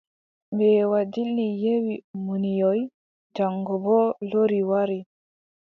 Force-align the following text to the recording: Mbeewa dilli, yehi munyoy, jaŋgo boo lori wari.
Mbeewa 0.53 0.99
dilli, 1.13 1.47
yehi 1.63 1.93
munyoy, 2.23 2.81
jaŋgo 3.35 3.73
boo 3.83 4.09
lori 4.29 4.61
wari. 4.69 4.99